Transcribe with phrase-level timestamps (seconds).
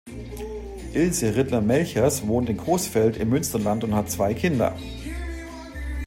[0.95, 4.75] Ilse Ridder-Melchers wohnt in Coesfeld im Münsterland und hat zwei Kinder.